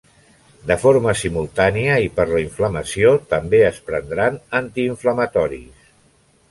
[0.69, 5.89] De forma simultània i per la inflamació també es prendran antiinflamatoris.